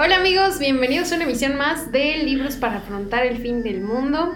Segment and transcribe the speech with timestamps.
[0.00, 4.32] Hola amigos, bienvenidos a una emisión más de Libros para afrontar el fin del mundo.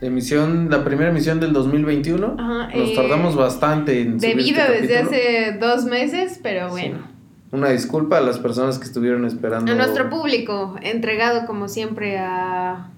[0.00, 2.36] Emisión, la primera emisión del 2021.
[2.38, 5.10] Ajá, Nos eh, tardamos bastante en subir este desde capítulo.
[5.10, 7.06] hace dos meses, pero bueno.
[7.52, 9.70] Una disculpa a las personas que estuvieron esperando.
[9.70, 12.88] A nuestro público, entregado como siempre a,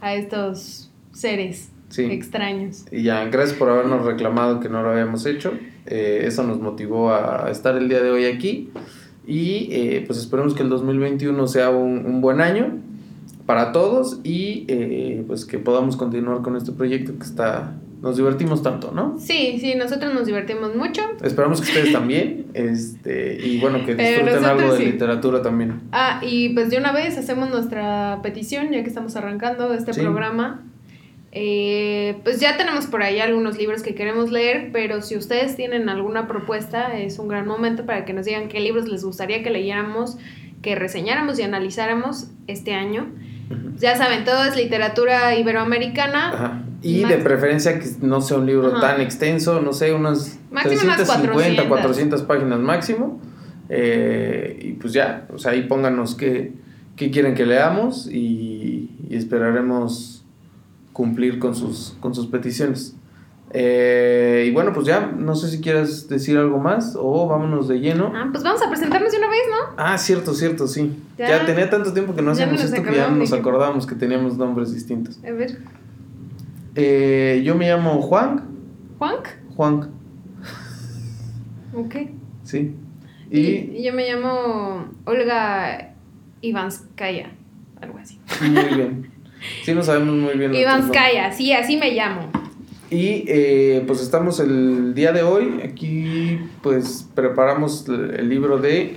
[0.00, 2.02] a estos seres Sí.
[2.06, 2.84] extraños.
[2.90, 5.56] Y ya, gracias por habernos reclamado que no lo habíamos hecho.
[5.86, 8.70] Eh, eso nos motivó a estar el día de hoy aquí.
[9.26, 12.78] Y eh, pues esperemos que el 2021 sea un, un buen año
[13.44, 17.74] para todos y eh, pues que podamos continuar con este proyecto que está...
[18.02, 19.16] Nos divertimos tanto, ¿no?
[19.18, 21.00] Sí, sí, nosotros nos divertimos mucho.
[21.24, 22.44] Esperamos que ustedes también.
[22.52, 24.84] Este, y bueno, que disfruten algo de sí.
[24.84, 25.80] literatura también.
[25.92, 30.02] Ah, y pues de una vez hacemos nuestra petición, ya que estamos arrancando este Sí.
[30.02, 30.62] programa.
[31.38, 35.90] Eh, pues ya tenemos por ahí algunos libros que queremos leer, pero si ustedes tienen
[35.90, 39.50] alguna propuesta, es un gran momento para que nos digan qué libros les gustaría que
[39.50, 40.16] leyéramos,
[40.62, 43.08] que reseñáramos y analizáramos este año.
[43.76, 46.32] Ya saben, todo es literatura iberoamericana.
[46.32, 46.62] Ajá.
[46.80, 48.80] Y de preferencia que no sea un libro Ajá.
[48.80, 51.68] tan extenso, no sé, unas Máximo unas 350, 400.
[51.68, 53.20] 400 páginas máximo.
[53.68, 56.54] Eh, y pues ya, o sea, ahí pónganos qué,
[56.96, 60.15] qué quieren que leamos y, y esperaremos
[60.96, 62.96] cumplir con sus, con sus peticiones.
[63.50, 67.80] Eh, y bueno, pues ya, no sé si quieres decir algo más o vámonos de
[67.80, 68.10] lleno.
[68.14, 69.74] Ah, pues vamos a presentarnos de una vez, ¿no?
[69.76, 70.96] Ah, cierto, cierto, sí.
[71.18, 71.28] Ya.
[71.28, 74.72] Ya, tenía tanto tiempo que no hacíamos esto que ya nos acordábamos que teníamos nombres
[74.72, 75.18] distintos.
[75.22, 75.58] A ver,
[76.74, 78.44] Eh, yo me llamo Juan.
[78.98, 79.28] Juank.
[79.54, 79.90] Juan,
[81.74, 81.94] Ok.
[82.42, 82.74] sí.
[83.30, 85.94] Y, Y yo me llamo Olga
[86.40, 87.30] Ivanskaya,
[87.82, 88.18] algo así.
[88.40, 89.10] muy bien.
[89.64, 90.54] Sí, no sabemos muy bien.
[90.54, 92.30] Ivanskaya, sí, así me llamo.
[92.90, 95.60] Y eh, pues estamos el día de hoy.
[95.64, 98.96] Aquí pues preparamos el libro de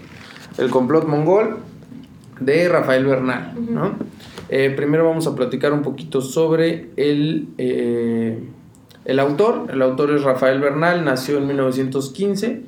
[0.57, 1.57] El complot mongol
[2.39, 3.53] de Rafael Bernal.
[3.69, 3.95] ¿no?
[4.49, 8.39] Eh, primero vamos a platicar un poquito sobre el, eh,
[9.05, 9.67] el autor.
[9.71, 12.61] El autor es Rafael Bernal, nació en 1915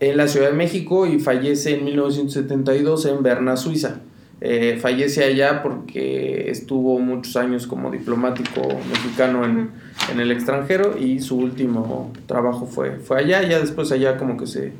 [0.00, 4.00] en la Ciudad de México y fallece en 1972 en Berna, Suiza.
[4.40, 9.70] Eh, fallece allá porque estuvo muchos años como diplomático mexicano en,
[10.12, 13.42] en el extranjero y su último trabajo fue, fue allá.
[13.42, 14.72] Ya después allá como que se,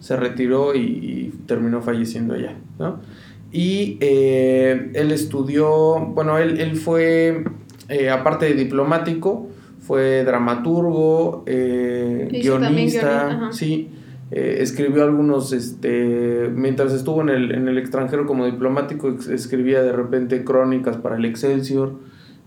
[0.00, 3.00] se retiró y, y terminó falleciendo allá, ¿no?
[3.50, 7.44] Y eh, él estudió, bueno, él, él fue,
[7.88, 9.48] eh, aparte de diplomático,
[9.80, 13.52] fue dramaturgo, eh, guionista, guion- ajá.
[13.52, 13.88] sí,
[14.30, 19.92] eh, escribió algunos, este, mientras estuvo en el, en el extranjero como diplomático, escribía de
[19.92, 21.94] repente crónicas para el Excelsior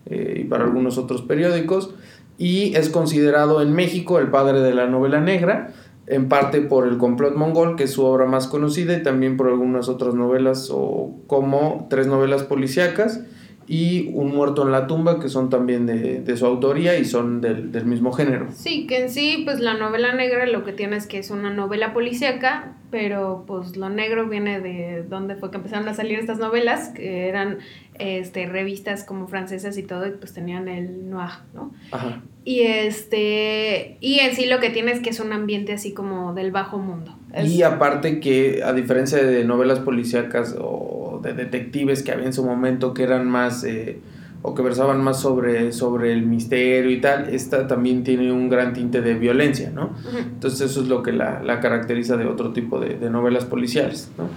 [0.05, 1.95] eh, y para algunos otros periódicos,
[2.37, 5.73] y es considerado en México el padre de la novela negra,
[6.07, 9.47] en parte por El complot mongol, que es su obra más conocida, y también por
[9.47, 13.21] algunas otras novelas, o como tres novelas policíacas
[13.67, 17.41] y Un muerto en la tumba, que son también de, de su autoría y son
[17.41, 18.47] del, del mismo género.
[18.53, 21.51] Sí, que en sí, pues la novela negra lo que tiene es que es una
[21.53, 26.37] novela policíaca, pero pues lo negro viene de donde fue que empezaron a salir estas
[26.39, 27.59] novelas, que eran
[27.97, 31.71] este, revistas como francesas y todo, y pues tenían el noir, ¿no?
[31.91, 32.21] Ajá.
[32.43, 36.33] Y este, y en sí lo que tiene es que es un ambiente así como
[36.33, 37.15] del bajo mundo.
[37.33, 42.33] Es- Y aparte que, a diferencia de novelas policíacas o de detectives que había en
[42.33, 43.99] su momento que eran más, eh,
[44.43, 48.73] o que versaban más sobre, sobre el misterio y tal, esta también tiene un gran
[48.73, 49.91] tinte de violencia, ¿no?
[50.17, 54.11] Entonces eso es lo que la, la caracteriza de otro tipo de, de novelas policiales,
[54.17, 54.27] ¿no?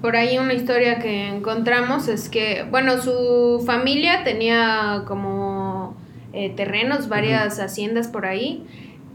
[0.00, 5.96] Por ahí una historia que encontramos es que, bueno, su familia tenía como
[6.32, 8.66] eh, terrenos, varias haciendas por ahí.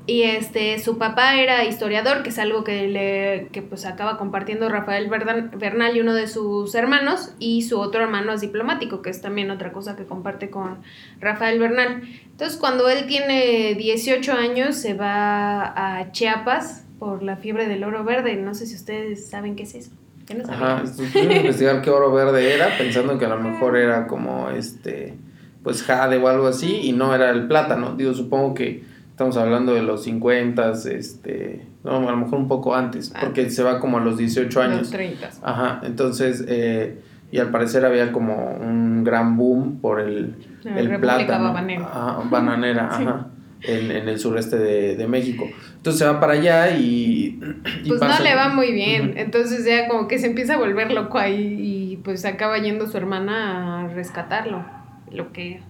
[0.07, 4.67] Y este, su papá era historiador, que es algo que le, que pues acaba compartiendo
[4.67, 9.21] Rafael Bernal y uno de sus hermanos, y su otro hermano es diplomático, que es
[9.21, 10.79] también otra cosa que comparte con
[11.19, 12.01] Rafael Bernal.
[12.25, 18.03] Entonces, cuando él tiene 18 años, se va a Chiapas por la fiebre del oro
[18.03, 18.35] verde.
[18.37, 19.91] No sé si ustedes saben qué es eso.
[20.35, 20.77] No sabía.
[20.77, 25.15] Ajá, a investigar qué oro verde era, pensando que a lo mejor era como este,
[25.61, 27.95] pues jade o algo así, y no era el plátano.
[27.95, 28.90] Digo, supongo que
[29.29, 33.61] estamos hablando de los 50, este, no, a lo mejor un poco antes, porque se
[33.63, 34.89] va como a los 18 Los años.
[34.89, 35.29] 30.
[35.43, 36.99] Ajá, entonces, eh,
[37.31, 41.53] y al parecer había como un gran boom por el, La el plátano.
[41.53, 41.85] Bananera.
[41.85, 43.03] Ajá, bananera, Sí.
[43.03, 43.27] ajá.
[43.63, 45.45] En, en el sureste de, de México.
[45.77, 47.39] Entonces se va para allá y.
[47.83, 49.13] y Pues pasa- no le va muy bien.
[49.17, 52.97] Entonces ya como que se empieza a volver loco ahí y pues acaba yendo su
[52.97, 54.65] hermana a rescatarlo.
[55.11, 55.61] Lo que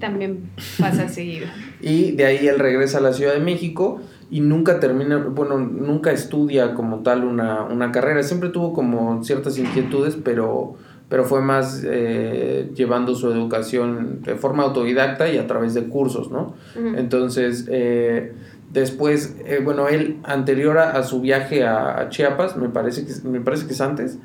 [0.00, 1.46] También pasa seguido.
[1.80, 4.00] Y de ahí él regresa a la Ciudad de México
[4.32, 8.22] y nunca termina, bueno, nunca estudia como tal una, una carrera.
[8.22, 10.76] Siempre tuvo como ciertas inquietudes, pero,
[11.10, 16.30] pero fue más eh, llevando su educación de forma autodidacta y a través de cursos,
[16.30, 16.54] ¿no?
[16.74, 18.32] Entonces, eh,
[18.72, 23.66] después, eh, bueno, él anterior a, su viaje a, Chiapas, me parece que, me parece
[23.66, 24.18] que es antes,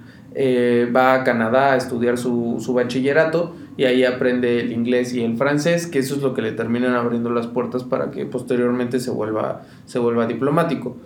[0.96, 5.38] va a Canadá a estudiar su, su bachillerato y ahí aprende el inglés y el
[5.38, 9.12] francés, que eso es lo que le terminan abriendo las puertas para que posteriormente se
[9.12, 10.98] vuelva, se vuelva diplomático.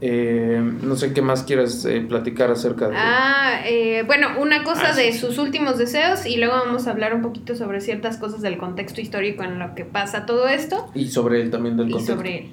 [0.00, 2.94] Eh, no sé qué más quieras eh, platicar acerca de...
[2.96, 7.14] Ah, eh, bueno, una cosa ah, de sus últimos deseos y luego vamos a hablar
[7.14, 10.88] un poquito sobre ciertas cosas del contexto histórico en lo que pasa todo esto.
[10.94, 12.12] Y sobre él también del contexto.
[12.12, 12.50] Y sobre él.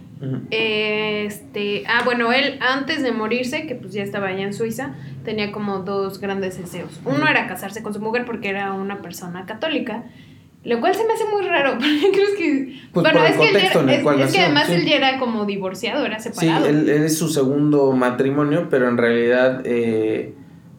[0.49, 5.51] Este, ah, bueno, él antes de morirse, que pues ya estaba allá en Suiza, tenía
[5.51, 6.99] como dos grandes deseos.
[7.05, 10.05] Uno era casarse con su mujer porque era una persona católica
[10.65, 12.79] lo cual se me hace muy raro, creo que...
[12.91, 16.65] Pues bueno, es, que, es, que además él ya era como divorciado, era separado.
[16.65, 20.33] Sí, él, es su segundo matrimonio, pero en realidad eh,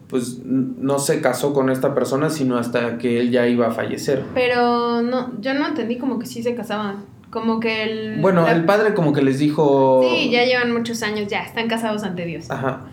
[0.09, 4.23] pues no se casó con esta persona, sino hasta que él ya iba a fallecer.
[4.33, 7.05] Pero no, yo no entendí como que sí se casaban.
[7.29, 8.21] Como que el...
[8.21, 10.01] Bueno, el padre como que les dijo...
[10.09, 12.49] Sí, ya llevan muchos años, ya, están casados ante Dios.
[12.49, 12.85] Ajá.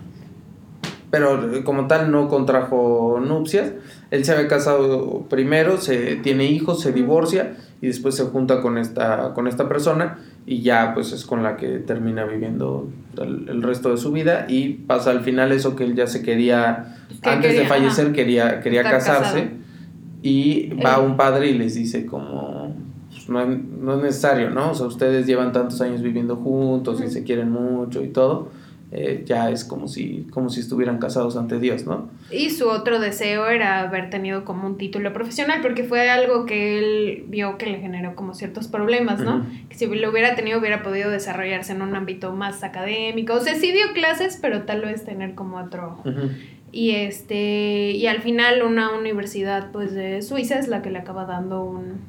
[1.09, 3.71] Pero eh, como tal no contrajo nupcias
[4.11, 8.77] él se había casado primero, se tiene hijos, se divorcia y después se junta con
[8.77, 13.91] esta, con esta persona y ya pues es con la que termina viviendo el, resto
[13.91, 17.65] de su vida y pasa al final eso que él ya se quería, antes de
[17.65, 19.49] fallecer quería, quería casarse
[20.21, 22.75] y va un padre y les dice como
[23.27, 24.71] pues, no, es necesario, ¿no?
[24.71, 28.49] O sea, ustedes llevan tantos años viviendo juntos y se quieren mucho y todo
[28.91, 32.09] eh, ya es como si, como si estuvieran casados ante Dios, ¿no?
[32.31, 36.79] Y su otro deseo era haber tenido como un título profesional, porque fue algo que
[36.79, 39.45] él vio que le generó como ciertos problemas, ¿no?
[39.69, 43.33] Que si lo hubiera tenido hubiera podido desarrollarse en un ámbito más académico.
[43.33, 46.01] O sea, sí dio clases, pero tal vez tener como otro...
[46.71, 51.25] Y este y al final una universidad pues de Suiza es la que le acaba
[51.25, 52.01] dando un...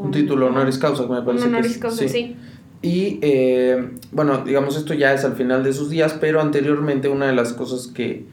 [0.00, 1.46] Un, título honoris causa, me parece.
[1.46, 2.36] Un honoris causa, sí.
[2.82, 7.26] Y eh, bueno, digamos, esto ya es al final de sus días, pero anteriormente una
[7.26, 8.24] de las cosas que,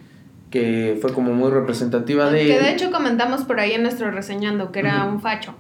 [0.50, 2.46] que fue como muy representativa de...
[2.46, 5.54] Que de hecho comentamos por ahí en nuestro reseñando, que era un facho.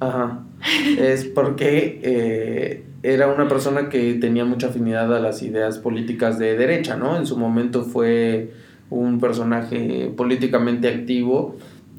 [0.00, 0.40] Ajá.
[0.98, 6.56] es porque eh, era una persona que tenía mucha afinidad a las ideas políticas de
[6.56, 7.16] derecha, ¿no?
[7.16, 8.52] En su momento fue
[8.88, 11.56] un personaje políticamente activo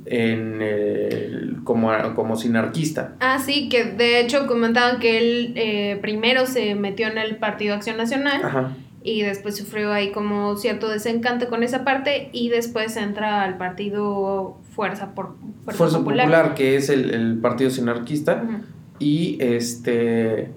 [0.09, 3.15] en el, como, como sinarquista.
[3.19, 7.75] Ah, sí, que de hecho comentaban que él eh, primero se metió en el Partido
[7.75, 13.43] Acción Nacional y después sufrió ahí como cierto desencanto con esa parte y después entra
[13.43, 16.53] al Partido Fuerza, por, Fuerza, Popular.
[16.55, 18.43] que es el, partido sinarquista.
[18.99, 20.51] Y este...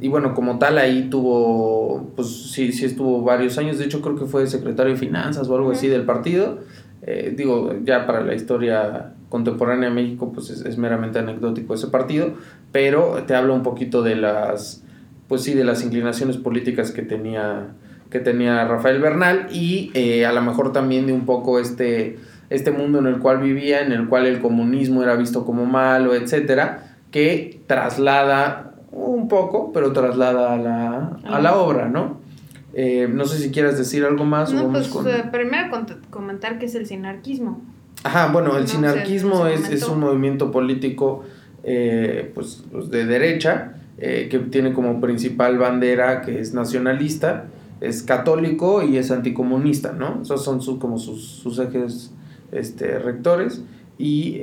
[0.00, 4.14] Y bueno, como tal ahí tuvo, pues sí, sí estuvo varios años, de hecho creo
[4.14, 6.60] que fue secretario de Finanzas o algo así del partido
[7.02, 12.32] eh, digo, ya para la historia contemporánea de México, pues es, meramente anecdótico ese partido,
[12.72, 14.82] pero te habla un poquito de las,
[15.28, 17.68] pues sí, de las inclinaciones políticas que tenía,
[18.10, 22.18] que tenía Rafael Bernal y eh, a lo mejor también de un poco este,
[22.50, 26.14] este mundo en el cual vivía, en el cual el comunismo era visto como malo,
[26.14, 32.27] etcétera, que traslada un poco, pero traslada a la, a la obra, ¿no?
[32.74, 34.52] Eh, no sé si quieras decir algo más.
[34.52, 35.70] No, pues eh, primero
[36.10, 37.62] comentar qué es el sinarquismo.
[38.04, 41.24] Ajá, bueno, el sinarquismo es, un movimiento político
[41.64, 47.46] eh, pues, pues, de derecha que tiene como principal bandera que es nacionalista,
[47.80, 50.22] es católico y es anticomunista, ¿no?
[50.22, 52.12] Esos son como sus, sus ejes
[52.52, 53.64] este, rectores
[53.98, 54.38] y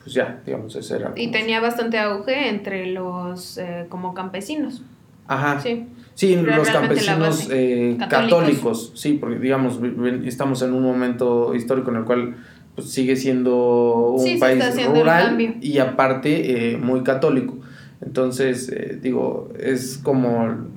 [0.00, 1.12] pues ya, digamos, ese era.
[1.16, 4.84] Y tenía bastante auge entre los como campesinos.
[5.26, 5.60] Ajá.
[5.60, 5.88] Sí.
[6.14, 8.92] Sí, los campesinos eh, católicos.
[8.94, 9.80] sí, porque digamos,
[10.24, 12.34] estamos en un momento histórico en el cual
[12.74, 17.58] pues, sigue siendo un país rural y aparte eh, muy católico.
[18.04, 20.70] Entonces, eh, digo, es como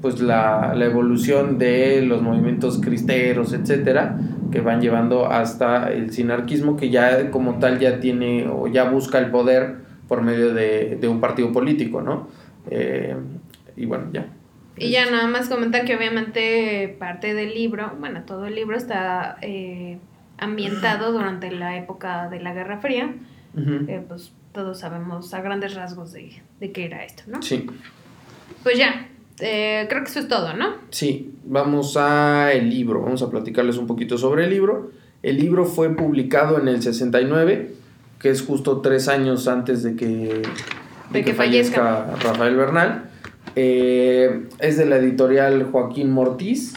[0.00, 4.18] pues la, la, evolución de los movimientos cristeros, etcétera,
[4.50, 9.18] que van llevando hasta el sinarquismo, que ya como tal ya tiene o ya busca
[9.18, 9.76] el poder
[10.08, 12.28] por medio de, de un partido político, ¿no?
[13.76, 14.26] y bueno, ya.
[14.80, 19.36] Y ya nada más comentar que obviamente parte del libro, bueno, todo el libro está
[19.42, 19.98] eh,
[20.38, 23.14] ambientado durante la época de la Guerra Fría.
[23.56, 27.42] Eh, pues todos sabemos a grandes rasgos de, de qué era esto, ¿no?
[27.42, 27.66] Sí.
[28.62, 29.08] Pues ya,
[29.40, 30.74] eh, creo que eso es todo, ¿no?
[30.90, 34.92] Sí, vamos a el libro, vamos a platicarles un poquito sobre el libro.
[35.22, 37.80] El libro fue publicado en el 69
[38.20, 40.42] que es justo tres años antes de que,
[41.10, 43.09] de que, fallezca Rafael Bernal.
[43.56, 46.74] Eh, es de la editorial Joaquín Mortiz.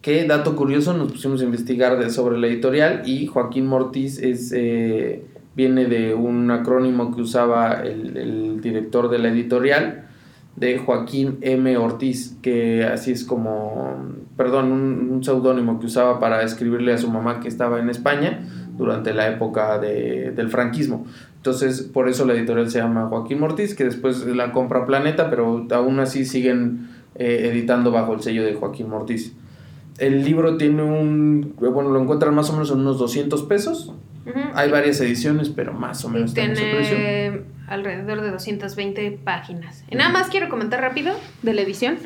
[0.00, 5.24] Que, dato curioso, nos pusimos a investigar sobre la editorial y Joaquín Mortiz es, eh,
[5.54, 10.08] viene de un acrónimo que usaba el, el, director de la editorial,
[10.56, 11.76] de Joaquín M.
[11.76, 13.96] Ortiz, que así es como,
[14.36, 18.40] perdón, un, un seudónimo que usaba para escribirle a su mamá que estaba en España
[18.76, 21.06] durante la época de, del franquismo.
[21.36, 25.66] Entonces, por eso la editorial se llama Joaquín Mortiz, que después la compra Planeta, pero
[25.72, 29.32] aún así siguen eh, editando bajo el sello de Joaquín Mortiz.
[29.98, 33.92] El libro tiene un, bueno, lo encuentran más o menos en unos 200 pesos.
[34.54, 37.44] Hay varias ediciones, pero más o menos tiene precio.
[37.66, 39.84] alrededor de 220 páginas.
[39.90, 41.12] Y nada más quiero comentar rápido
[41.42, 41.96] de la edición.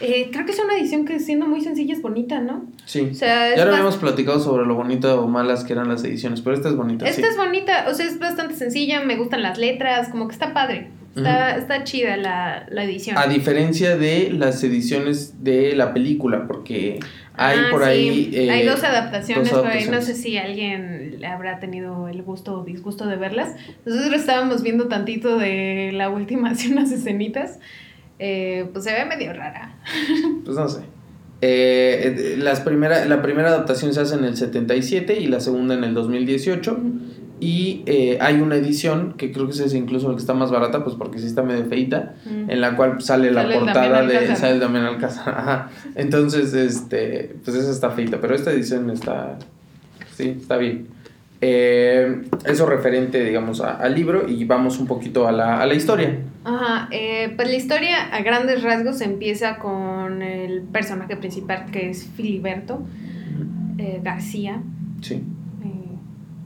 [0.00, 2.66] Eh, creo que es una edición que siendo muy sencilla es bonita, ¿no?
[2.84, 3.08] Sí.
[3.12, 6.42] O sea, ya lo habíamos platicado sobre lo bonito o malas que eran las ediciones,
[6.42, 7.08] pero esta es bonita.
[7.08, 10.52] Esta es bonita, o sea, es bastante sencilla, me gustan las letras, como que está
[10.52, 10.90] padre.
[11.16, 13.16] Está, está chida la, la, edición.
[13.16, 17.00] A diferencia de las ediciones de la película, porque
[17.32, 17.88] hay ah, por sí.
[17.88, 18.30] ahí...
[18.34, 19.98] Eh, hay dos adaptaciones, dos adaptaciones.
[19.98, 23.54] no sé si alguien habrá tenido el gusto o disgusto de verlas.
[23.86, 27.60] Nosotros estábamos viendo tantito de la última, así unas escenitas.
[28.18, 29.74] Eh, pues se ve medio rara.
[30.44, 30.80] Pues no sé.
[31.42, 35.84] Eh, las primera, la primera adaptación se hace en el 77 y la segunda en
[35.84, 36.78] el 2018.
[37.38, 40.82] Y eh, hay una edición que creo que es incluso la que está más barata,
[40.82, 42.50] pues porque sí está medio feita, mm.
[42.50, 45.34] en la cual sale la sale portada de sale también Alcázar.
[45.36, 45.70] Ajá.
[45.96, 49.38] Entonces, este, pues esa está feita, pero esta edición está,
[50.14, 50.95] sí, está bien.
[51.40, 56.18] Eh, eso referente, digamos, al libro y vamos un poquito a la, a la historia.
[56.44, 62.08] Ajá, eh, pues la historia a grandes rasgos empieza con el personaje principal que es
[62.16, 62.82] Filiberto
[63.78, 64.62] eh, García.
[65.02, 65.22] Sí.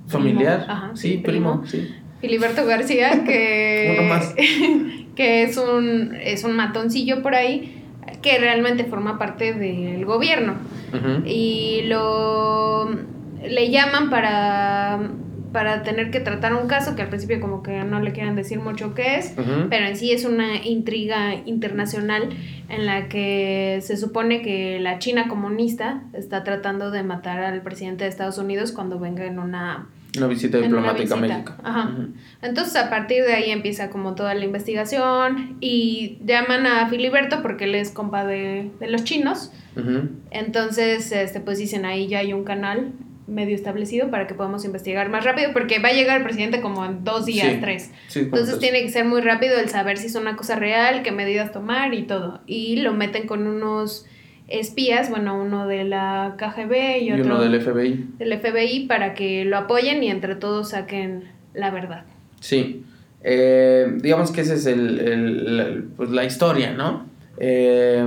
[0.09, 0.67] Familiar.
[0.69, 1.89] Ajá, sí, primo, sí.
[2.21, 4.35] Filiberto García, que, Uno más.
[5.15, 7.77] que es un, es un matoncillo por ahí
[8.23, 10.55] que realmente forma parte del gobierno.
[10.93, 11.23] Uh -huh.
[11.25, 12.91] Y lo
[13.49, 14.99] le llaman para
[15.53, 18.61] para tener que tratar un caso que al principio como que no le quieren decir
[18.61, 19.67] mucho qué es, uh -huh.
[19.69, 22.29] pero en sí es una intriga internacional
[22.69, 28.05] en la que se supone que la China comunista está tratando de matar al presidente
[28.05, 31.53] de Estados Unidos cuando venga en una una visita diplomática a México.
[31.63, 31.89] Ajá.
[31.89, 32.09] Uh -huh.
[32.43, 37.65] Entonces a partir de ahí empieza como toda la investigación y llaman a Filiberto porque
[37.65, 39.53] él es compa de, de los chinos.
[39.77, 40.09] Uh -huh.
[40.33, 42.93] Entonces este pues dicen ahí ya hay un canal
[43.31, 46.85] medio establecido para que podamos investigar más rápido, porque va a llegar el presidente como
[46.85, 47.91] en dos días, sí, tres.
[48.09, 51.13] Sí, Entonces tiene que ser muy rápido el saber si es una cosa real, qué
[51.13, 52.41] medidas tomar y todo.
[52.47, 54.07] Y lo meten con unos
[54.49, 58.09] espías, bueno, uno de la KGB y, y otro uno del FBI.
[58.19, 62.05] Del FBI para que lo apoyen y entre todos saquen la verdad.
[62.41, 62.85] Sí.
[63.23, 67.07] Eh, digamos que esa es el, el, el, pues la historia, ¿no?
[67.39, 68.05] Eh,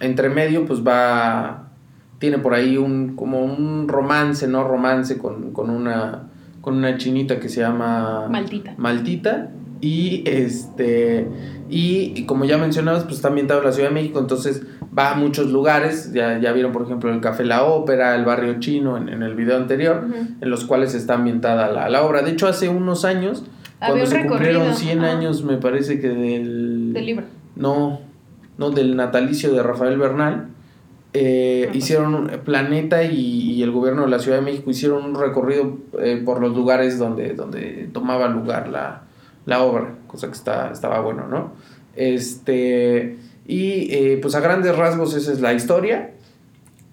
[0.00, 1.67] entre medio, pues va
[2.18, 4.64] tiene por ahí un como un romance, ¿no?
[4.64, 6.24] Romance con, con una
[6.60, 8.74] con una chinita que se llama Maltita.
[8.76, 11.28] Maltita y este
[11.70, 14.62] y, y, como ya mencionabas, pues está ambientado en la Ciudad de México, entonces
[14.98, 18.58] va a muchos lugares, ya, ya vieron por ejemplo el Café La Ópera, el barrio
[18.58, 20.36] chino en, en el video anterior, uh -huh.
[20.40, 22.22] en los cuales está ambientada la, la, obra.
[22.22, 23.44] De hecho, hace unos años,
[23.80, 24.60] Había cuando se recorrido.
[24.60, 25.10] cumplieron 100 ah.
[25.12, 26.92] años, me parece que del...
[26.94, 27.26] Del libro.
[27.54, 28.00] No,
[28.56, 30.48] no, del natalicio de Rafael Bernal,
[31.20, 33.16] eh, hicieron Planeta y,
[33.52, 36.96] y, el gobierno de la Ciudad de México hicieron un recorrido eh, por los lugares
[36.96, 39.02] donde, donde tomaba lugar la,
[39.44, 41.54] la obra, cosa que está, estaba bueno, ¿no?
[41.96, 46.12] Este, y eh, pues a grandes rasgos esa es la historia.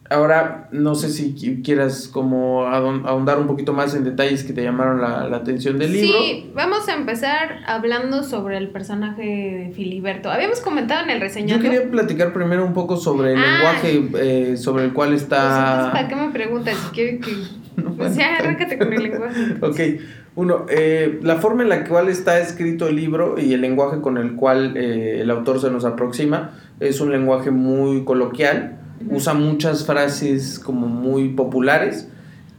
[0.07, 1.33] Ahora, no sé si
[1.63, 5.93] quieras como ahondar un poquito más en detalles que te llamaron la, la, atención del
[5.93, 6.19] libro.
[6.19, 10.29] Sí, vamos a empezar hablando sobre el personaje de Filiberto.
[10.29, 11.59] Habíamos comentado en el reseñado.
[11.59, 15.89] Yo quería platicar primero un poco sobre el ah, lenguaje eh, sobre el cual está...
[15.91, 16.77] Pues ¿Para qué me preguntas?
[16.77, 17.31] Si quieres que...
[17.75, 19.57] No, pues ya, arráncate con el lenguaje.
[19.59, 20.01] ok,
[20.35, 24.17] uno, eh, la forma en la cual está escrito el libro y el lenguaje con
[24.17, 28.79] el cual eh, el autor se nos aproxima es un lenguaje muy coloquial
[29.09, 32.07] usa muchas frases como muy populares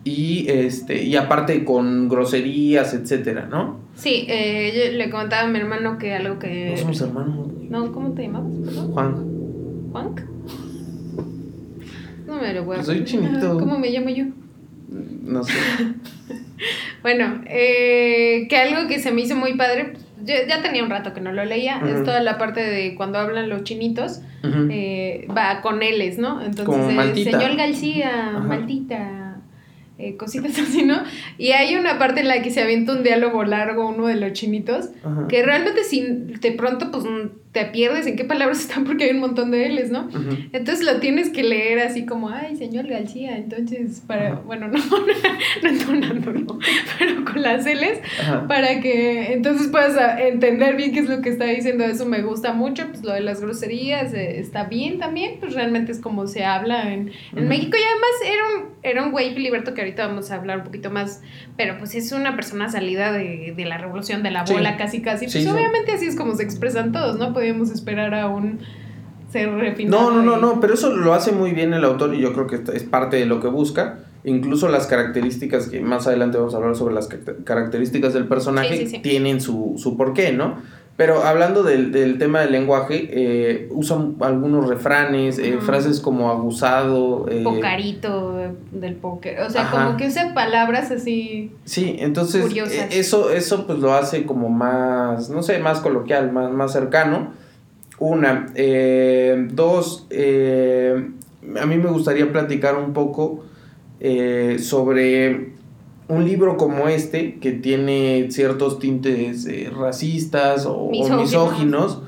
[0.04, 3.80] y este y aparte con groserías, etcétera, ¿no?
[3.96, 6.70] Sí, eh, yo le comentaba a mi hermano que algo que...
[6.72, 7.48] No somos hermanos.
[7.70, 8.44] No, ¿cómo te llamas?
[8.92, 9.14] Juan.
[9.90, 10.14] ¿Juan?
[12.26, 12.82] No me lo voy a...
[12.82, 13.58] Soy chinito.
[13.58, 14.26] ¿Cómo me llamo yo?
[14.88, 15.52] No sé.
[17.02, 21.12] bueno, eh, que algo que se me hizo muy padre, yo ya tenía un rato
[21.12, 21.94] que no lo leía, uh -huh.
[21.96, 24.68] es toda la parte de cuando hablan los chinitos, uh -huh.
[24.72, 26.42] eh, va con L's, ¿no?
[26.42, 28.40] Entonces, señor García, Ajá.
[28.40, 29.22] maldita.
[29.98, 30.96] eh, cositas así, ¿no?
[31.38, 34.32] Y hay una parte en la que se avienta un diálogo largo uno de los
[34.34, 34.90] chinitos,
[35.30, 37.04] que realmente si de pronto pues
[37.56, 40.10] te pierdes en qué palabras están porque hay un montón de L's, ¿no?
[40.52, 45.68] Entonces lo tienes que leer así como, ay, señor García, entonces para, bueno, no, no
[45.68, 46.58] entonándolo,
[46.98, 47.98] pero con las L's,
[48.46, 52.52] para que entonces puedas entender bien qué es lo que está diciendo, eso me gusta
[52.52, 56.44] mucho, pues lo de las groserías eh, está bien también, pues realmente es como se
[56.44, 57.78] habla en, en México.
[57.78, 60.90] Y además era un, era un güey Filiberto que ahorita vamos a hablar un poquito
[60.90, 61.22] más,
[61.56, 65.24] pero pues es una persona salida de, de la revolución de la bola casi casi,
[65.24, 67.32] pues obviamente así es como se expresan todos, ¿no?
[67.46, 68.58] Podíamos esperar a un
[69.30, 70.10] ser refinado.
[70.10, 72.48] No, no, no, no, pero eso lo hace muy bien el autor y yo creo
[72.48, 74.00] que es parte de lo que busca.
[74.24, 77.08] Incluso las características, que más adelante vamos a hablar sobre las
[77.44, 80.56] características del personaje, tienen su, su porqué, ¿no?
[80.96, 87.26] Pero hablando del, del tema del lenguaje, eh, usan algunos refranes, eh, frases como abusado.
[87.28, 89.40] Eh, Pocarito del póker.
[89.40, 91.52] O sea, como que usa palabras así.
[91.64, 96.50] Sí, entonces e, eso, eso pues lo hace como más, no sé, más coloquial, más,
[96.50, 97.32] más cercano.
[97.98, 98.46] Una.
[98.54, 103.44] Eh, dos, a mí me gustaría platicar un poco
[104.58, 105.55] sobre
[106.08, 112.02] un libro como este, que tiene ciertos tintes eh, racistas o misóginos.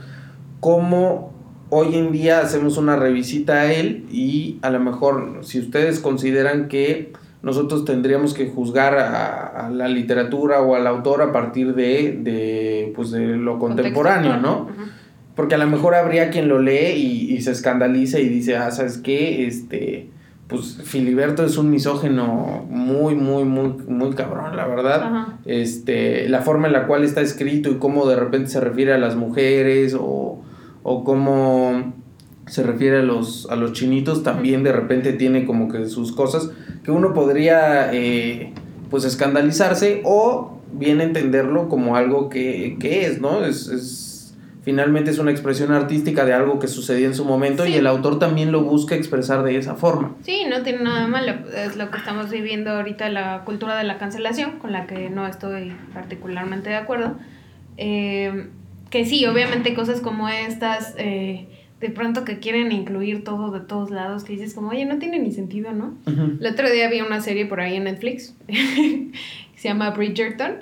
[0.60, 1.32] como
[1.70, 6.68] hoy en día hacemos una revisita a él y a lo mejor si ustedes consideran
[6.68, 7.12] que
[7.42, 13.10] nosotros tendríamos que juzgar a, la literatura o al autor a partir de, de, pues
[13.10, 14.68] de lo contemporáneo, ¿no?
[15.36, 18.72] Porque a lo mejor habría quien lo lee y, y se escandaliza y dice, ah,
[18.72, 19.46] ¿sabes qué?
[19.46, 20.08] Este
[20.48, 25.26] pues Filiberto es un misógeno muy, muy, muy, muy cabrón, la verdad.
[25.44, 28.98] Este, la forma en la cual está escrito y cómo de repente se refiere a
[28.98, 30.40] las mujeres o,
[30.82, 31.92] o cómo
[32.46, 36.50] se refiere a los, a los chinitos, también de repente tiene como que sus cosas
[36.82, 38.54] que uno podría eh,
[38.88, 43.44] pues escandalizarse o bien entenderlo como algo que, que es, ¿no?
[43.44, 44.07] Es, es
[44.68, 48.18] finalmente es una expresión artística de algo que sucedió en su momento y el autor
[48.18, 50.14] también lo busca expresar de esa forma.
[50.20, 53.96] Sí, no tiene nada malo, es lo que estamos viviendo ahorita, la cultura de la
[53.96, 57.16] cancelación, con la que no estoy particularmente de acuerdo.
[57.78, 58.48] Eh,
[58.90, 61.48] que sí, obviamente cosas como estas, eh,
[61.80, 65.18] de pronto que quieren incluir todo de todos lados, que dices como, oye, no tiene
[65.18, 65.94] ni sentido, ¿no?
[66.04, 69.12] El otro día vi una serie por ahí en Netflix, que
[69.56, 70.56] se llama Bridgerton,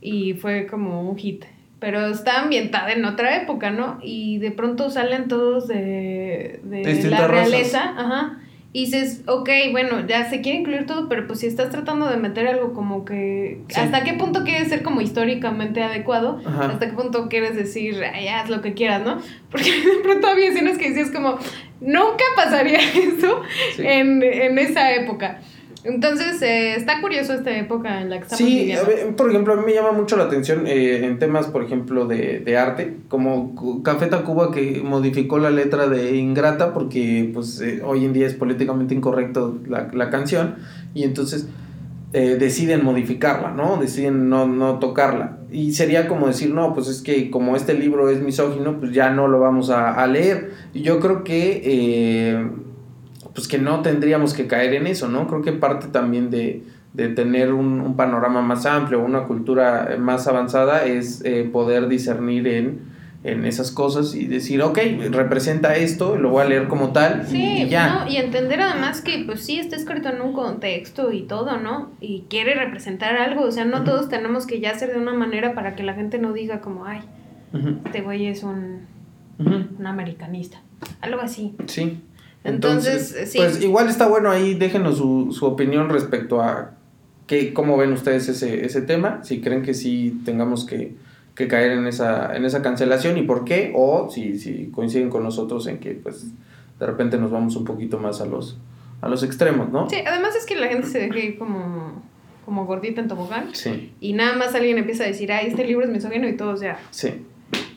[0.00, 1.44] y fue como un hit
[1.86, 4.00] pero está ambientada en otra época, ¿no?
[4.02, 8.40] Y de pronto salen todos de, de la realeza, ajá.
[8.72, 12.16] Y dices, ok, bueno, ya se quiere incluir todo, pero pues si estás tratando de
[12.16, 13.60] meter algo como que...
[13.76, 16.40] ¿Hasta qué punto quieres ser como históricamente adecuado?
[16.44, 19.18] ¿Hasta qué punto quieres decir, ay, haz lo que quieras, ¿no?
[19.52, 21.38] Porque de pronto había escenas que decías como,
[21.80, 23.42] nunca pasaría eso
[23.78, 25.38] en, en esa época.
[25.86, 28.74] Entonces, eh, está curioso esta época en la que estamos sí,
[29.16, 32.40] por ejemplo, a mí me llama mucho la atención eh, en temas, por ejemplo, de,
[32.40, 38.04] de arte, como Café Tacuba que modificó la letra de Ingrata porque pues eh, hoy
[38.04, 40.56] en día es políticamente incorrecto la, la canción
[40.92, 41.48] y entonces
[42.12, 43.76] deciden modificarla, ¿no?
[43.76, 45.36] Deciden no, no tocarla.
[45.52, 49.10] Y sería como decir, no, pues es que como este libro es misógino, pues ya
[49.10, 50.52] no lo vamos a, a leer.
[50.72, 52.48] Y yo creo que
[53.36, 55.28] pues que no tendríamos que caer en eso, ¿no?
[55.28, 56.62] Creo que parte también de,
[57.14, 62.80] tener un, panorama más amplio, una cultura más avanzada, es eh, poder discernir en,
[63.24, 64.78] en esas cosas y decir, ok,
[65.10, 68.06] representa esto, lo voy a leer como tal y, ya.
[68.08, 71.90] y entender además que pues sí está escrito en un contexto y todo, ¿no?
[72.00, 75.54] Y quiere representar algo, o sea, no todos tenemos que ya hacer de una manera
[75.54, 77.00] para que la gente no diga como, ay,
[77.84, 78.86] este güey es un,
[79.38, 80.62] un americanista,
[81.02, 81.54] algo así.
[81.66, 82.00] Sí.
[82.46, 86.72] Entonces, pues igual está bueno ahí, déjenos su, su opinión respecto a
[87.26, 90.94] qué, cómo ven ustedes ese, ese tema, si creen que sí tengamos que,
[91.34, 95.22] que, caer en esa, en esa cancelación y por qué, o si, si coinciden con
[95.22, 96.26] nosotros en que pues
[96.78, 98.58] de repente nos vamos un poquito más a los,
[99.00, 99.88] a los extremos, ¿no?
[99.90, 102.02] Sí, además es que la gente se deja ir como,
[102.44, 103.48] como gordita en tobogán.
[104.00, 106.56] Y nada más alguien empieza a decir, ay, este libro es misógino y todo, o
[106.56, 106.78] sea.
[106.90, 107.24] Sí.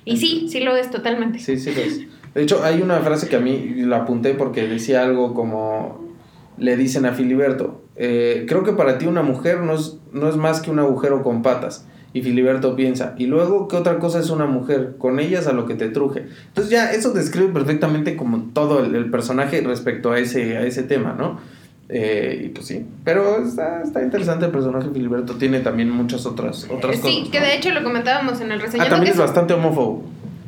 [0.06, 1.40] Y sí, sí lo es totalmente.
[1.40, 2.02] Sí, sí lo es.
[2.34, 6.10] De hecho, hay una frase que a mí la apunté porque decía algo como
[6.58, 10.36] le dicen a Filiberto, eh, creo que para ti una mujer no es, no es
[10.36, 11.86] más que un agujero con patas.
[12.12, 14.96] Y Filiberto piensa, y luego, ¿qué otra cosa es una mujer?
[14.98, 16.26] Con ellas a lo que te truje.
[16.48, 21.14] Entonces ya eso describe perfectamente como todo el, personaje respecto a ese, a ese tema,
[21.16, 21.40] ¿no?
[21.88, 26.66] Eh, y pues sí, pero está, está interesante el personaje Filiberto, tiene también muchas otras,
[26.66, 27.12] otras cosas.
[27.12, 28.96] Sí, que de hecho lo comentábamos en el reseñamiento.
[28.96, 30.04] Ah, también es bastante homófobo.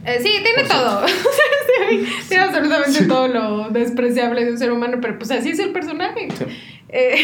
[0.05, 1.01] Eh, sí, tiene todo.
[2.27, 6.27] sí, absolutamente todo lo despreciable de un ser humano, pero pues así es el personaje.
[6.89, 7.15] Eh,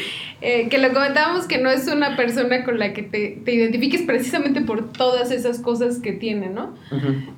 [0.40, 4.02] eh, que lo comentábamos que no es una persona con la que te, te identifiques
[4.02, 6.74] precisamente por todas esas cosas que tiene, ¿no?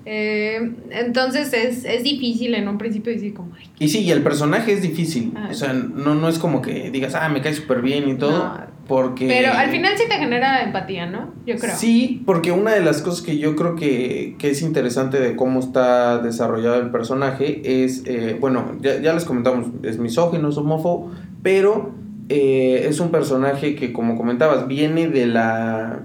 [0.06, 3.52] Eh, entonces es, es, difícil en un principio decir como...
[3.78, 5.32] y sí, y el personaje es difícil.
[5.36, 5.48] Ah.
[5.50, 8.73] o sea, no, no es como que digas, ah, me cae súper bien y todo.
[8.86, 9.26] Porque...
[9.26, 11.32] Pero al final sí te genera empatía, ¿no?
[11.46, 11.74] Yo creo.
[11.76, 15.60] Sí, porque una de las cosas que yo creo que, que es interesante de cómo
[15.60, 18.04] está desarrollado el personaje es,
[18.40, 21.92] bueno, ya, ya les comentamos, es misógino, es homófobo, pero
[22.28, 26.00] eh, es un personaje que, como comentabas, viene de la,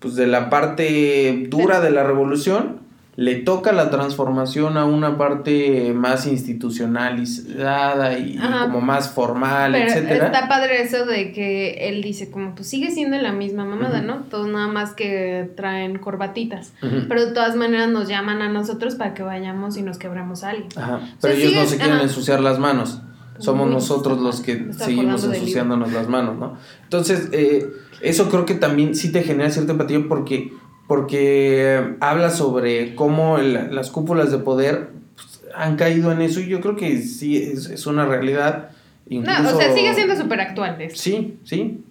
[0.00, 2.80] pues de la parte dura de la revolución,
[3.16, 10.26] le toca la transformación a una parte más institucionalizada y, como más formal, Pero etcétera.
[10.26, 14.24] Está padre eso de que él dice como pues sigue siendo la misma mamada, ¿no?
[14.30, 16.72] Todos nada más que traen corbatitas.
[16.80, 20.50] Pero de todas maneras nos llaman a nosotros para que vayamos y nos quebramos a
[20.50, 20.68] alguien.
[20.76, 21.00] Ajá.
[21.20, 23.00] Pero ellos no se quieren ensuciar las manos
[23.38, 26.56] somos nosotros los que seguimos ensuciándonos las manos, ¿no?
[26.84, 27.68] Entonces, eh,
[28.00, 30.52] eso creo que también sí te genera cierta empatía porque,
[30.86, 36.60] porque habla sobre cómo las cúpulas de poder pues, han caído en eso y yo
[36.60, 38.70] creo que sí es, una realidad.
[39.08, 40.76] no, o sea, sigue siendo súper actual.
[40.92, 41.82] Sí, sí.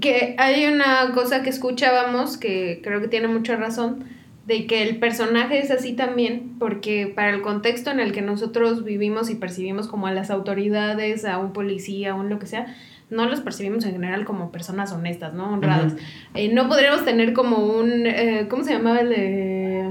[0.00, 4.04] Que hay una cosa que escuchábamos que creo que tiene mucha razón
[4.46, 8.84] de que el personaje es así también, porque para el contexto en el que nosotros
[8.84, 12.74] vivimos y percibimos como a las autoridades, a un policía, a un lo que sea,
[13.10, 15.52] no los percibimos en general como personas honestas, ¿no?
[15.52, 15.94] Honradas.
[16.34, 19.90] Eh, no podríamos tener como un, eh, ¿cómo se llamaba el de...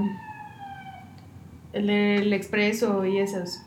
[1.73, 3.61] El del Expreso y esos?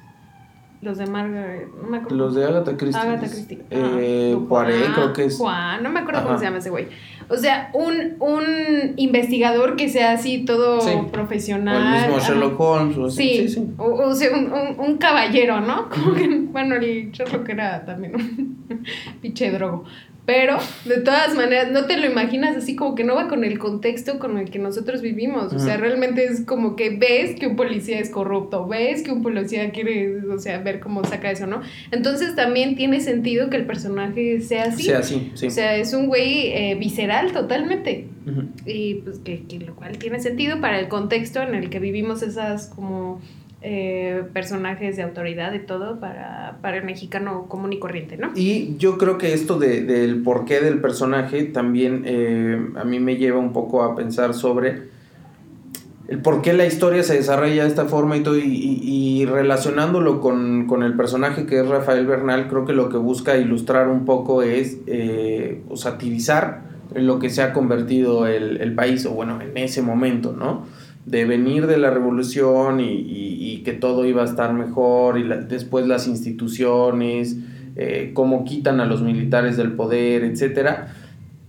[0.81, 2.17] Los de Margaret, no me acuerdo.
[2.17, 3.01] Los de Agatha Christie.
[3.01, 3.65] Agatha Christie.
[3.69, 5.37] Eh, creo que es.
[5.37, 6.87] Juan, no me acuerdo cómo se llama ese güey.
[7.29, 8.45] O sea, un, un
[8.97, 11.77] investigador que sea así todo profesional.
[11.77, 12.97] O el mismo Sherlock Holmes.
[12.97, 15.89] O sí, sí, O, sea, un, un, un, caballero, ¿no?
[15.91, 18.58] Como que, bueno, el Sherlock era también un
[19.23, 19.85] pinche drogo.
[20.29, 23.59] Pero, de todas maneras, no te lo imaginas así como que no va con el
[23.59, 25.55] contexto con el que nosotros vivimos.
[25.55, 29.23] O sea, realmente es como que ves que un policía es corrupto, ves que un
[29.23, 31.63] policía quiere, o sea, ver cómo saca eso, ¿no?
[31.93, 34.83] Entonces también tiene sentido que el personaje sea así.
[34.83, 35.47] Sea así, sí.
[35.47, 38.09] O sea, es un güey eh, visceral totalmente.
[38.67, 42.21] Y pues que, que lo cual tiene sentido para el contexto en el que vivimos
[42.21, 43.23] esas como
[43.61, 48.31] eh, personajes de autoridad y todo para, para, el mexicano común y corriente, ¿no?
[48.37, 53.17] Y yo creo que esto de, del porqué del personaje también eh, a mí me
[53.17, 54.99] lleva un poco a pensar sobre
[56.07, 60.67] el por qué la historia se desarrolla de esta forma y todo, y, relacionándolo con,
[60.67, 64.43] con, el personaje que es Rafael Bernal, creo que lo que busca ilustrar un poco
[64.43, 66.63] es eh, o satirizar
[66.95, 70.65] lo que se ha convertido el, el país, o bueno, en ese momento, ¿no?
[71.07, 76.07] De venir de la revolución y, que todo iba a estar mejor y después las
[76.07, 77.37] instituciones,
[77.77, 80.89] eh, cómo quitan a los militares del poder, etc.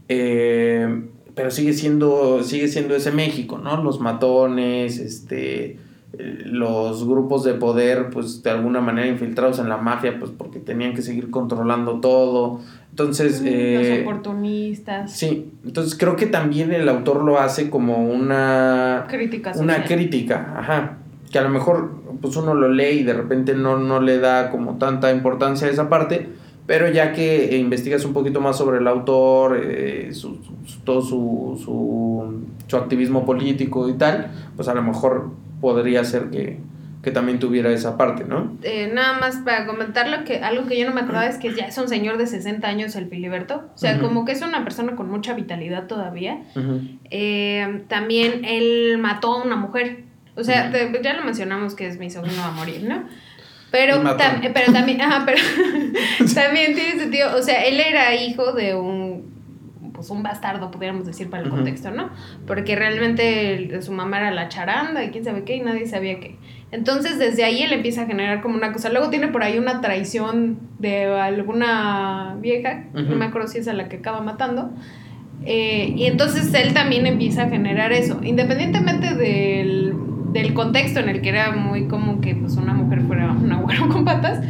[0.10, 1.04] Eh,
[1.36, 3.82] pero sigue siendo, sigue siendo ese México, ¿no?
[3.82, 5.78] Los matones, este,
[6.18, 10.94] los grupos de poder, pues de alguna manera infiltrados en la mafia, pues porque tenían
[10.94, 13.42] que seguir controlando todo, entonces...
[13.42, 15.14] los oportunistas.
[15.14, 19.06] Sí, entonces creo que también el autor lo hace como una...
[19.08, 20.98] Crítica Una crítica, ajá.
[21.32, 21.92] Que a lo mejor
[22.22, 25.70] pues uno lo lee y de repente no, no le da como tanta importancia a
[25.70, 26.28] esa parte,
[26.66, 30.12] pero ya que investigas un poquito más sobre el autor, eh,
[30.84, 35.30] todo su, su, su activismo político y tal, pues a lo mejor
[35.62, 36.60] podría ser que,
[37.04, 38.58] que también tuviera esa parte, ¿no?
[38.64, 41.66] Eh, nada más para comentarlo, que algo que yo no me acordaba es que ya
[41.66, 44.96] es un señor de 60 años el Filiberto, o sea, como que es una persona
[44.96, 46.42] con mucha vitalidad todavía.
[47.10, 50.04] Eh, también él mató a una mujer,
[50.36, 53.06] o sea, ya lo mencionamos que es mi sobrino a morir, ¿no?
[53.72, 54.02] Pero,
[54.54, 55.42] pero también, ajá, pero
[56.34, 59.09] también tiene sentido, o sea, él era hijo de un
[60.00, 62.10] pues un bastardo, pudiéramos decir, para el contexto, ¿no?
[62.48, 66.38] Porque realmente su mamá era la charanda y quién sabe qué, y nadie sabía qué.
[66.72, 68.90] Entonces, desde ahí él empieza a generar como una cosa.
[68.90, 73.74] Luego tiene por ahí una traición de alguna vieja, no me acuerdo si es a
[73.74, 74.72] la que acaba matando.
[75.46, 79.94] Eh, y entonces él también empieza a generar eso, independientemente del,
[80.32, 83.90] del, contexto en el que era muy como que pues una mujer fuera un agüero
[83.90, 84.44] con patas,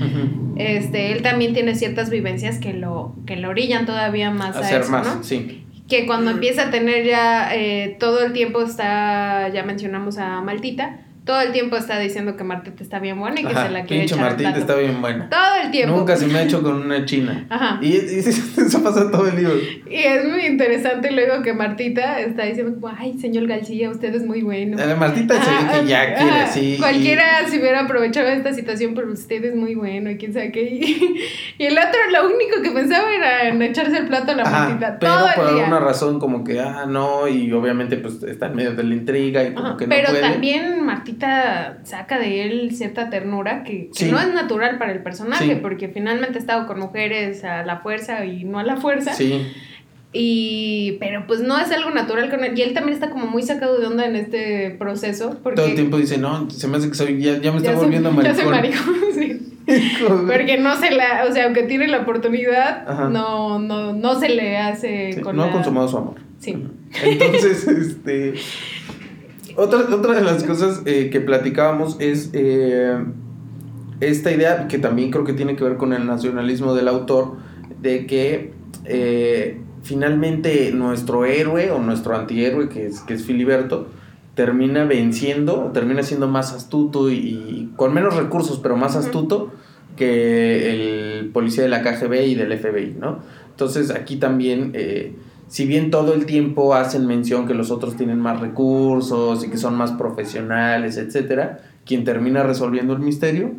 [0.56, 4.92] este, él también tiene ciertas vivencias que lo, que lo orillan todavía más a, eso,
[4.92, 5.24] ¿no?
[5.24, 5.66] sí.
[5.88, 11.00] Que cuando empieza a tener ya eh, todo el tiempo está, ya mencionamos a Maltita,
[11.30, 13.84] todo el tiempo está diciendo que Martita está bien buena y que Ajá, se la
[13.84, 15.30] quiere pinche echar Martita está bien buena.
[15.30, 15.96] Todo el tiempo.
[15.98, 17.46] Nunca se me ha hecho con una china.
[17.50, 17.78] Ajá.
[17.84, 18.20] Y, y
[18.58, 19.54] eso pasa todo el libro.
[19.88, 24.26] Y es muy interesante luego que Martita está diciendo como, ay, señor García, usted es
[24.26, 24.82] muy bueno.
[24.82, 26.74] Eh, Martita se ve Ajá, que ya ajá, quiere, sí.
[26.74, 30.52] y- Cualquiera se hubiera aprovechado esta situación, pero usted es muy bueno y quién sabe
[30.52, 30.64] qué.
[30.64, 31.16] Y,
[31.60, 34.60] y el otro lo único que pensaba era en echarse el plato a la Ajá,
[34.70, 34.98] Martita.
[35.00, 35.64] pero todo por el día.
[35.66, 39.44] alguna razón como que, ah, no, y obviamente pues está en medio de la intriga
[39.44, 40.22] y como Ajá, que no pero puede.
[40.22, 41.19] también Martita
[41.84, 45.60] saca de él cierta ternura que, no es natural para el personaje, Sí.
[45.62, 49.14] porque finalmente ha estado con mujeres a la fuerza y no a la fuerza.
[49.14, 49.46] Sí,
[50.12, 52.58] Y, pero pues no es algo natural con él.
[52.58, 55.38] Y él también está como muy sacado de onda en este proceso.
[55.44, 57.74] Porque todo el tiempo dice, no, se me hace que soy, ya, ya me está
[57.74, 58.80] volviendo Ya soy maricón.
[58.88, 59.46] maricón, sí.
[60.26, 63.10] Porque no se la, o sea, aunque tiene la oportunidad, Ajá.
[63.10, 65.50] no, no, no se le hace Sí, con no la...
[65.50, 66.16] ha consumado su amor.
[66.40, 66.58] Sí.
[67.04, 68.34] Entonces, este.
[69.60, 72.98] Otra, otra de las cosas eh, que platicábamos es eh,
[74.00, 77.34] esta idea que también creo que tiene que ver con el nacionalismo del autor,
[77.82, 78.54] de que
[78.86, 83.88] eh, finalmente nuestro héroe o nuestro antihéroe, que es, que es Filiberto,
[84.34, 89.52] termina venciendo, o termina siendo más astuto y, y con menos recursos, pero más astuto
[89.98, 93.20] que el policía de la KGB y del FBI, ¿no?
[93.50, 95.16] Entonces aquí también, eh,
[95.50, 99.58] si bien todo el tiempo hacen mención que los otros tienen más recursos y que
[99.58, 103.54] son más profesionales, etcétera, quien termina resolviendo el misterio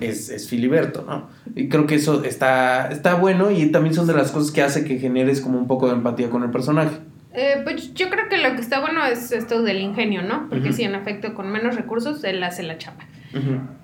[0.00, 1.28] es, es Filiberto, ¿no?
[1.54, 4.84] Y creo que eso está, está bueno y también son de las cosas que hace
[4.84, 6.96] que generes como un poco de empatía con el personaje.
[7.34, 10.48] Eh, pues yo creo que lo que está bueno es esto del ingenio, ¿no?
[10.48, 10.76] Porque Ujú.
[10.76, 13.04] sí, en efecto, con menos recursos, él hace la chapa.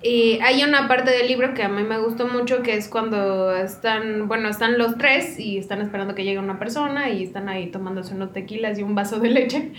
[0.03, 3.55] Y hay una parte del libro que a mí me gustó mucho, que es cuando
[3.55, 7.67] están, bueno, están los tres y están esperando que llegue una persona y están ahí
[7.67, 9.71] tomándose unos tequilas y un vaso de leche.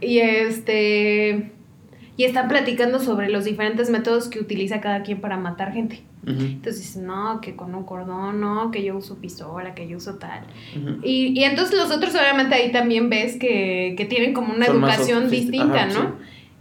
[0.00, 1.52] Y este...
[2.14, 6.02] Y están platicando sobre los diferentes métodos que utiliza cada quien para matar gente.
[6.24, 6.42] Ujú.
[6.42, 10.16] Entonces dicen, no, que con un cordón, no, que yo uso pistola, que yo uso
[10.16, 10.44] tal.
[11.02, 14.76] Y, y entonces los otros obviamente ahí también ves que, que tienen como una Son
[14.76, 16.16] educación distinta, ajá, ¿no?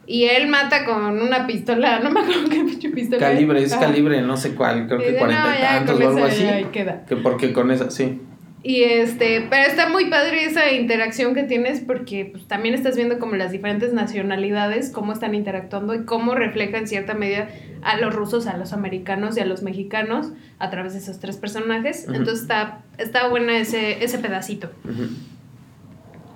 [0.07, 2.49] Y él mata con una pistola, no me acuerdo
[2.81, 3.19] qué pistola.
[3.19, 3.81] Calibre, es Ajá.
[3.85, 6.45] calibre, no sé cuál, creo que cuarenta "No, y tantos o algo así.
[6.71, 7.05] queda.
[7.05, 8.19] Que porque con esa, sí.
[8.63, 13.17] Y este, pero está muy padre esa interacción que tienes porque pues, también estás viendo
[13.17, 17.49] como las diferentes nacionalidades, cómo están interactuando y cómo refleja en cierta medida
[17.81, 21.37] a los rusos, a los americanos y a los mexicanos a través de esos tres
[21.37, 22.03] personajes.
[22.07, 22.17] Ujú.
[22.17, 24.69] Entonces está, está buena ese, ese pedacito.
[24.83, 25.07] Ujú.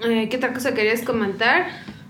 [0.10, 1.68] Eh, ¿Qué otra cosa querías comentar?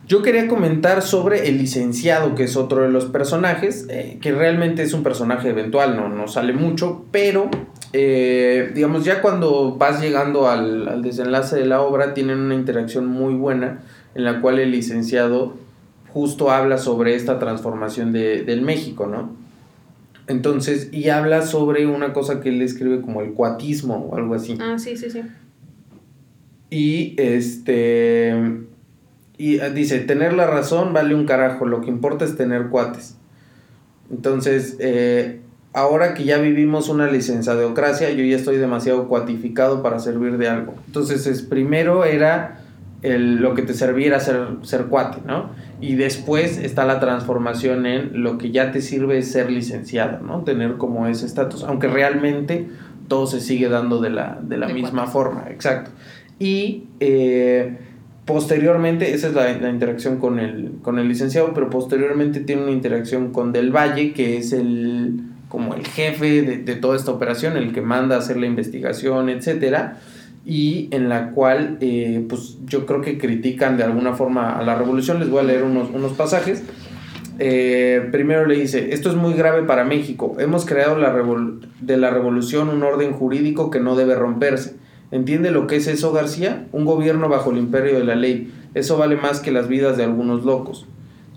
[0.07, 4.83] Yo quería comentar sobre el licenciado, que es otro de los personajes, eh, que realmente
[4.83, 7.49] es un personaje eventual, no, no sale mucho, pero
[7.91, 13.07] eh, digamos ya cuando vas llegando al, al desenlace de la obra tienen una interacción
[13.07, 13.79] muy buena
[14.13, 15.55] en la cual el licenciado
[16.15, 19.35] justo habla sobre esta transformación de, del México, ¿no?
[20.27, 24.57] Entonces, y habla sobre una cosa que él escribe como el cuatismo o algo así.
[24.59, 25.21] Ah, sí, sí, sí.
[26.69, 28.33] Y este.
[29.37, 33.17] Y eh, dice: tener la razón vale un carajo, lo que importa es tener cuates.
[34.11, 35.41] Entonces, eh,
[35.73, 40.75] ahora que ya vivimos una licenciadocracia, yo ya estoy demasiado cuatificado para servir de algo.
[40.85, 42.61] Entonces, es, primero era
[43.01, 45.49] el, lo que te servía ser, ser cuate, ¿no?
[45.81, 50.43] Y después está la transformación en lo que ya te sirve es ser licenciado, ¿no?
[50.43, 52.67] Tener como ese estatus, aunque realmente
[53.07, 55.13] todo se sigue dando de la, de la De misma cuates.
[55.13, 55.91] forma, exacto.
[56.39, 57.77] Y eh,
[58.25, 63.31] posteriormente, esa es la, interacción con el, con el licenciado, pero posteriormente tiene una interacción
[63.31, 67.81] con Del Valle, que es el como el jefe de, toda esta operación, el que
[67.81, 69.99] manda a hacer la investigación, etcétera,
[70.45, 74.75] y en la cual, eh, pues yo creo que critican de alguna forma a la
[74.75, 75.19] revolución.
[75.19, 76.63] Les voy a leer unos, unos pasajes.
[77.39, 80.35] Eh, primero le dice, esto es muy grave para México.
[80.39, 81.15] Hemos creado la
[81.79, 84.75] de la revolución un orden jurídico que no debe romperse.
[85.15, 86.67] ¿Entiende lo que es eso, García?
[86.73, 88.53] Un gobierno bajo el imperio de la ley.
[88.73, 90.87] Eso vale más que las vidas de algunos locos.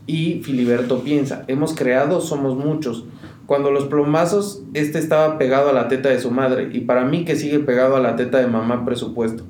[0.05, 3.05] Y Filiberto piensa, hemos creado, somos muchos.
[3.47, 7.25] Cuando los plomazos, este estaba pegado a la teta de su madre, y para mí
[7.25, 9.45] que sigue pegado a la teta de mamá presupuesto.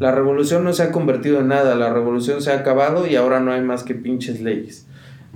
[0.00, 3.38] La revolución no se ha convertido en nada, la revolución se ha acabado y ahora
[3.38, 4.88] no hay más que pinches leyes.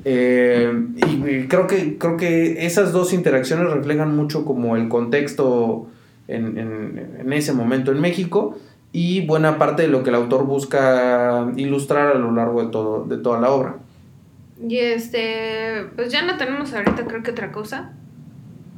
[0.04, 5.86] Eh, y, creo que, creo que esas dos interacciones reflejan mucho como el contexto
[6.34, 8.58] en, en, en ese momento en México
[8.92, 13.04] y buena parte de lo que el autor busca ilustrar a lo largo de, todo,
[13.04, 13.76] de toda la obra.
[14.68, 17.92] Y este, pues ya no tenemos ahorita creo que otra cosa.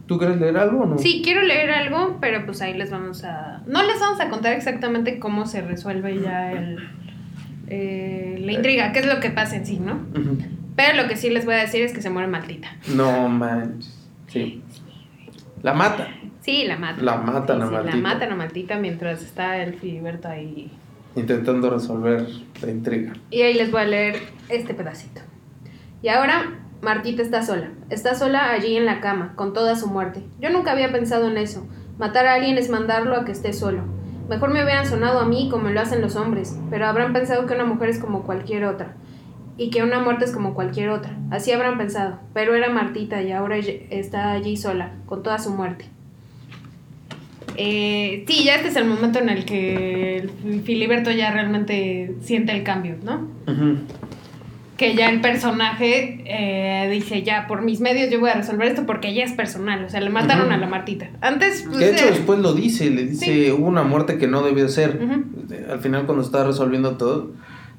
[0.06, 0.98] ¿Tú quieres leer algo o no?
[0.98, 3.62] Sí, quiero leer algo, pero pues ahí les vamos a...
[3.66, 6.78] No les vamos a contar exactamente cómo se resuelve ya el,
[7.68, 9.98] eh, la intriga, qué es lo que pasa en sí, ¿no?
[10.76, 12.68] Pero lo que sí les voy a decir es que se muere Martita.
[12.94, 13.98] No manches.
[14.28, 14.62] Sí.
[15.62, 16.08] La mata.
[16.44, 17.00] Sí, la mata.
[17.00, 17.96] La matan a Sí, sí, Martita.
[17.96, 20.70] La matan a Martita mientras está el Filiberto ahí.
[21.16, 22.26] Intentando resolver
[22.60, 23.14] la intriga.
[23.30, 24.16] Y ahí les voy a leer
[24.50, 25.22] este pedacito.
[26.02, 26.52] Y ahora
[26.82, 27.70] Martita está sola.
[27.88, 30.22] Está sola allí en la cama, con toda su muerte.
[30.38, 31.66] Yo nunca había pensado en eso.
[31.96, 33.82] Matar a alguien es mandarlo a que esté solo.
[34.28, 37.54] Mejor me hubieran sonado a mí como lo hacen los hombres, pero habrán pensado que
[37.54, 38.96] una mujer es como cualquier otra.
[39.56, 41.16] Y que una muerte es como cualquier otra.
[41.30, 42.18] Así habrán pensado.
[42.34, 45.86] Pero era Martita y ahora ella está allí sola, con toda su muerte.
[47.56, 50.28] Eh, sí, ya este es el momento en el que
[50.64, 53.28] Filiberto ya realmente siente el cambio, ¿no?
[54.76, 58.86] Que ya el personaje eh, dice, ya, por mis medios yo voy a resolver esto
[58.86, 61.10] porque ya es personal, o sea, le mataron a la Martita.
[61.20, 61.78] Antes, pues...
[61.78, 63.50] Que de hecho eh, después lo dice, le dice, Sí.
[63.52, 64.98] hubo una muerte que no debió ser.
[65.70, 67.30] Al final cuando está resolviendo todo,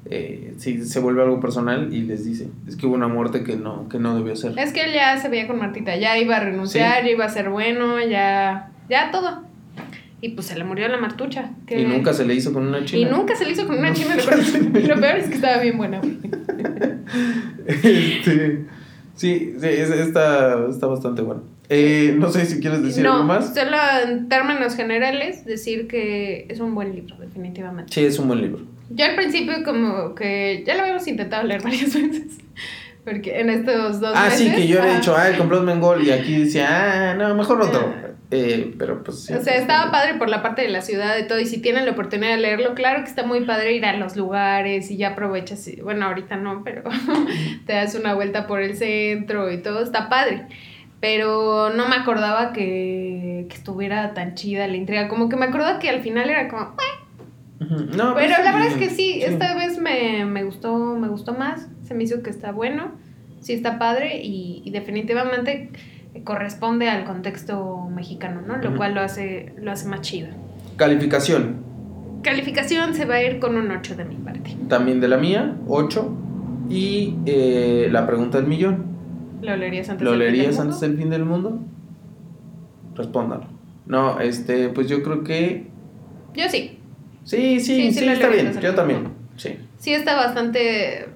[0.08, 3.56] eh, sí, se vuelve algo personal y les dice, es que hubo una muerte que
[3.56, 4.58] no, que no debió ser.
[4.58, 7.28] Es que él ya se veía con Martita, ya iba a renunciar, ya iba a
[7.28, 9.44] ser bueno, ya, ya todo.
[10.26, 11.50] Y pues se le murió la martucha.
[11.66, 13.10] que- Y nunca se le hizo con una Y china.
[13.10, 14.16] nunca se le hizo con una china,
[14.74, 16.00] y lo peor es que estaba bien buena.
[17.66, 18.64] Este,
[19.14, 21.42] sí, sí, es- está, está bastante bueno.
[21.68, 23.54] Eh, no sé si quieres decir algo más.
[23.54, 27.92] solo en términos generales, decir que es un buen libro, definitivamente.
[27.92, 28.62] Sí, es un buen libro.
[28.90, 32.38] Yo al principio como que ya lo habíamos intentado leer varias veces.
[33.04, 34.38] Porque en estos dos Ah, meses...
[34.40, 35.00] sí, que yo había ajá.
[35.00, 37.94] dicho, ah, el complot mengol, y aquí decía, ah, no, mejor otro.
[38.30, 39.34] Eh, pero pues sí.
[39.34, 41.86] O sea, estaba padre por la parte de la ciudad y todo, y si tienen
[41.86, 45.10] la oportunidad de leerlo, claro que está muy padre ir a los lugares y ya
[45.10, 46.82] aprovechas, bueno, ahorita no, pero
[47.66, 50.46] te das una vuelta por el centro y todo, está padre.
[50.98, 55.78] Pero no me acordaba que, que estuviera tan chida la intriga, como que me acordaba
[55.78, 56.74] que al final era como.
[57.58, 61.68] No, Pero la verdad es que sí, esta vez me, me gustó, me gustó más,
[61.82, 62.92] se me hizo que está bueno,
[63.40, 65.70] sí está padre y, y definitivamente
[66.24, 68.56] corresponde al contexto mexicano, ¿no?
[68.56, 68.76] Lo Ujú.
[68.78, 70.28] cual lo hace, lo hace más chido.
[70.76, 71.64] Calificación.
[72.22, 74.56] Calificación se va a ir con un 8 de mi parte.
[74.68, 76.16] También de la mía, 8.
[76.68, 78.84] Y eh, la pregunta del millón.
[79.42, 80.72] ¿Lo leerías antes ¿Lo del fin del leerías mundo?
[80.74, 81.60] antes del fin del mundo?
[82.94, 83.44] Respóndalo.
[83.86, 85.66] No, este, pues yo creo que.
[86.34, 86.78] Yo sí.
[87.24, 88.46] Sí, sí, Sí, sí, sí está bien.
[88.48, 89.08] antes Yo también.
[89.36, 89.56] Sí.
[89.78, 91.06] Sí está bastante...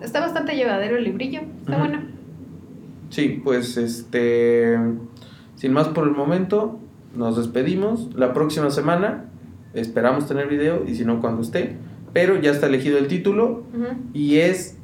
[0.00, 1.80] Está bastante llevadero el librillo, está Ujú.
[1.80, 2.02] bueno.
[3.12, 4.76] Sí, pues este.
[5.56, 6.80] Sin más por el momento,
[7.14, 8.08] nos despedimos.
[8.14, 9.26] La próxima semana
[9.74, 11.76] esperamos tener video y si no, cuando esté.
[12.12, 13.64] Pero ya está elegido el título
[14.12, 14.76] y es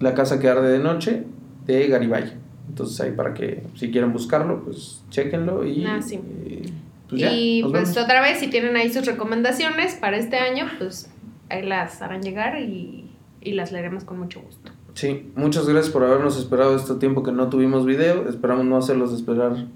[0.00, 1.24] La casa que arde de noche
[1.66, 2.32] de Garibay.
[2.68, 6.18] Entonces ahí para que si quieren buscarlo, pues chequenlo y Ah, sí.
[6.46, 6.62] eh,
[7.08, 7.96] pues ya, y pues vemos.
[7.98, 11.10] otra vez, si tienen ahí sus recomendaciones para este año, pues
[11.50, 13.10] ahí las harán llegar y,
[13.42, 14.72] y las leeremos con mucho gusto.
[14.94, 18.28] Sí, muchas gracias por habernos esperado este tiempo que no tuvimos video.
[18.28, 19.66] Esperamos no hacerlos esperar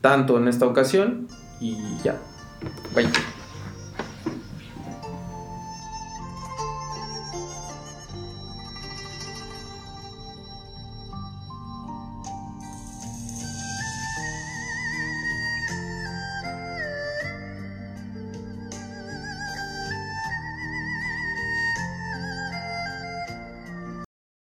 [0.00, 1.28] tanto en esta ocasión
[1.60, 2.20] y ya.
[2.94, 3.08] Bye.